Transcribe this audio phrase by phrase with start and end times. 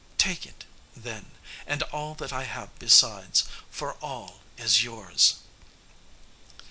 [0.17, 0.65] Take it,
[0.97, 1.29] then,
[1.67, 5.35] and all that I have besides, for all is yours."